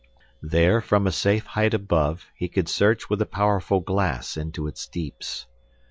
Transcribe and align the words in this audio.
There 0.41 0.81
from 0.81 1.05
a 1.05 1.11
safe 1.11 1.45
height 1.45 1.75
above 1.75 2.25
he 2.33 2.47
could 2.47 2.67
search 2.67 3.07
with 3.07 3.21
a 3.21 3.27
powerful 3.27 3.81
glass 3.81 4.35
into 4.35 4.65
its 4.65 4.87
deeps. 4.87 5.45